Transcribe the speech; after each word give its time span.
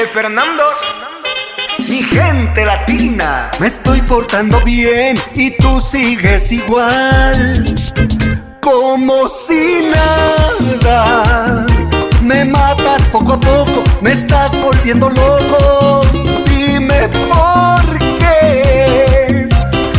el 0.00 0.08
Fernando. 0.08 0.62
Mi 1.88 2.02
gente 2.02 2.64
latina. 2.64 3.50
Me 3.58 3.66
estoy 3.66 4.00
portando 4.02 4.60
bien 4.62 5.18
y 5.34 5.50
tú 5.58 5.80
sigues 5.80 6.50
igual. 6.52 7.64
Como 8.60 9.28
si 9.28 9.90
nada. 9.92 11.66
Me 12.22 12.44
matas 12.44 13.02
poco 13.12 13.34
a 13.34 13.40
poco, 13.40 13.84
me 14.00 14.12
estás 14.12 14.58
volviendo 14.62 15.10
loco. 15.10 16.02
Dime 16.46 17.08
por 17.28 17.98
qué. 18.18 19.48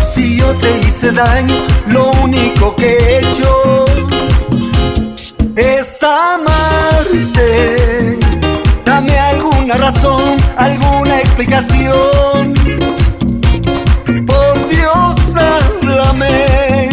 Si 0.01 0.37
yo 0.37 0.55
te 0.57 0.79
hice 0.79 1.11
daño, 1.11 1.55
lo 1.87 2.11
único 2.23 2.75
que 2.75 3.20
explicación. 11.41 12.53
Por 14.27 14.69
Dios, 14.69 15.15
háblame. 15.35 16.89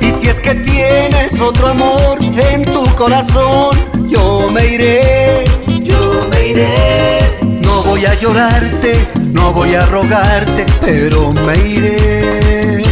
Y 0.00 0.10
si 0.10 0.28
es 0.28 0.40
que 0.40 0.54
tienes 0.54 1.40
otro 1.40 1.68
amor 1.68 2.18
en 2.22 2.64
tu 2.64 2.86
corazón, 2.94 3.76
yo 4.06 4.50
me 4.50 4.66
iré. 4.66 5.44
Yo 5.82 6.26
me 6.30 6.48
iré. 6.48 7.38
No 7.62 7.82
voy 7.82 8.06
a 8.06 8.14
llorarte, 8.14 9.06
no 9.32 9.52
voy 9.52 9.74
a 9.74 9.84
rogarte, 9.86 10.64
pero 10.80 11.32
me 11.32 11.56
iré. 11.68 12.82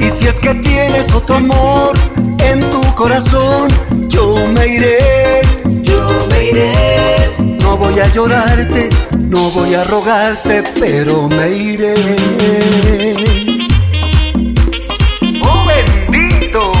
Y 0.00 0.10
si 0.10 0.28
es 0.28 0.38
que 0.38 0.54
tienes 0.54 1.12
otro 1.12 1.36
amor 1.36 1.98
en 2.38 2.70
tu 2.70 2.82
corazón, 2.94 3.68
yo 4.08 4.36
me 4.54 4.68
iré. 4.68 5.40
Yo 5.82 6.26
me 6.30 6.50
iré. 6.50 7.56
No 7.60 7.76
voy 7.76 7.98
a 7.98 8.06
llorarte, 8.12 8.90
no 9.30 9.48
voy 9.50 9.74
a 9.74 9.84
rogarte, 9.84 10.64
pero 10.78 11.28
me 11.28 11.50
iré. 11.50 11.94
¡Oh, 15.42 15.66
bendito! 15.66 16.72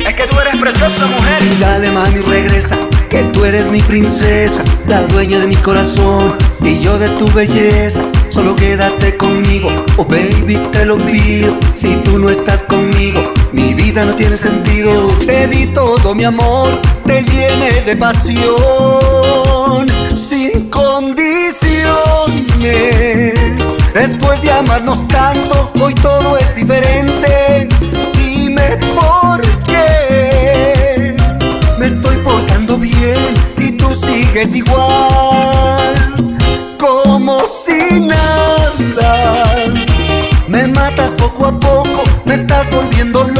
Es 0.00 0.14
que 0.14 0.26
tú 0.26 0.40
eres 0.40 0.60
preciosa, 0.60 1.06
mujer. 1.06 1.42
Y 1.42 1.60
dale 1.60 1.90
mami, 1.92 2.20
regresa, 2.20 2.76
que 3.08 3.22
tú 3.24 3.44
eres 3.44 3.70
mi 3.70 3.80
princesa, 3.82 4.64
la 4.88 5.02
dueña 5.02 5.38
de 5.38 5.46
mi 5.46 5.56
corazón 5.56 6.36
y 6.62 6.80
yo 6.80 6.98
de 6.98 7.08
tu 7.10 7.30
belleza. 7.32 8.02
Solo 8.30 8.56
quédate 8.56 9.16
conmigo, 9.16 9.68
oh 9.96 10.04
baby, 10.04 10.56
te 10.72 10.84
lo 10.84 10.96
pido. 11.06 11.56
Si 11.74 11.94
tú 12.04 12.18
no 12.18 12.30
estás 12.30 12.62
conmigo, 12.62 13.22
mi 13.52 13.74
vida 13.74 14.04
no 14.04 14.14
tiene 14.14 14.36
sentido. 14.36 15.08
Te 15.26 15.46
di 15.46 15.66
todo 15.66 16.14
mi 16.14 16.24
amor, 16.24 16.80
te 17.04 17.22
llené 17.22 17.82
de 17.82 17.96
pasión, 17.96 19.86
sin 20.16 20.68
condiciones. 20.70 21.78
Después 23.94 24.40
de 24.42 24.50
amarnos 24.52 25.06
tanto, 25.08 25.70
hoy 25.80 25.94
todo 25.94 26.36
es 26.38 26.54
diferente. 26.54 27.68
Dime 28.14 28.78
por 28.94 29.40
qué 29.64 31.16
me 31.78 31.86
estoy 31.86 32.16
portando 32.18 32.76
bien 32.78 33.34
y 33.58 33.72
tú 33.72 33.94
sigues 33.94 34.54
igual, 34.54 36.36
como 36.78 37.40
si 37.46 38.00
nada. 38.06 39.54
Me 40.46 40.66
matas 40.68 41.12
poco 41.12 41.46
a 41.46 41.58
poco, 41.58 42.04
me 42.24 42.34
estás 42.34 42.70
volviendo 42.70 43.24
loco. 43.24 43.37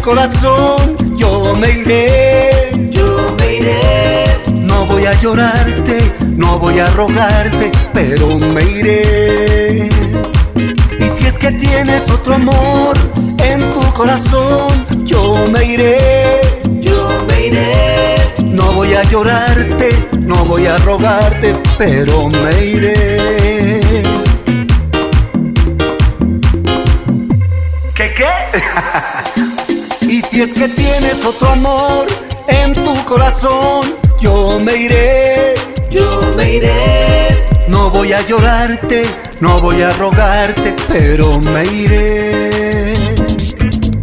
Corazón, 0.00 1.16
yo 1.16 1.54
me 1.56 1.70
iré. 1.70 2.70
Yo 2.90 3.34
me 3.38 3.56
iré. 3.56 4.40
No 4.62 4.86
voy 4.86 5.06
a 5.06 5.14
llorarte, 5.20 6.12
no 6.36 6.58
voy 6.58 6.78
a 6.78 6.88
rogarte, 6.90 7.70
pero 7.92 8.38
me 8.38 8.62
iré. 8.62 9.88
Y 10.98 11.08
si 11.08 11.26
es 11.26 11.38
que 11.38 11.52
tienes 11.52 12.10
otro 12.10 12.34
amor 12.34 12.96
en 13.44 13.72
tu 13.72 13.82
corazón, 13.92 15.04
yo 15.04 15.36
me 15.52 15.64
iré. 15.64 16.40
Yo 16.80 17.08
me 17.28 17.46
iré. 17.46 18.34
No 18.44 18.72
voy 18.72 18.94
a 18.94 19.02
llorarte, 19.04 19.90
no 20.20 20.44
voy 20.44 20.66
a 20.66 20.78
rogarte, 20.78 21.56
pero 21.78 22.28
me 22.28 22.64
iré. 22.64 23.80
¿Qué 27.94 28.14
qué? 28.14 28.60
Si 30.40 30.44
es 30.44 30.54
que 30.54 30.68
tienes 30.68 31.22
otro 31.22 31.50
amor 31.50 32.06
en 32.48 32.72
tu 32.72 32.94
corazón, 33.04 33.94
yo 34.22 34.58
me 34.58 34.74
iré. 34.74 35.52
Yo 35.90 36.32
me 36.34 36.54
iré. 36.54 37.44
No 37.68 37.90
voy 37.90 38.14
a 38.14 38.22
llorarte, 38.22 39.04
no 39.40 39.60
voy 39.60 39.82
a 39.82 39.92
rogarte, 39.98 40.74
pero 40.88 41.38
me 41.40 41.66
iré. 41.66 42.94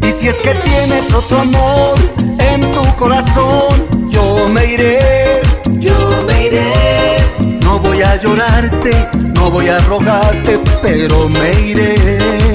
Y 0.03 0.11
si 0.11 0.27
es 0.27 0.39
que 0.39 0.53
tienes 0.53 1.11
otro 1.11 1.39
amor 1.39 1.97
en 2.37 2.71
tu 2.71 2.85
corazón, 2.97 4.07
yo 4.07 4.47
me 4.47 4.63
iré. 4.63 5.41
Yo 5.79 5.97
me 6.27 6.45
iré. 6.45 7.17
No 7.63 7.79
voy 7.79 8.03
a 8.03 8.15
llorarte, 8.17 9.07
no 9.33 9.49
voy 9.49 9.69
a 9.69 9.79
rogarte, 9.79 10.59
pero 10.83 11.29
me 11.29 11.61
iré. 11.61 12.46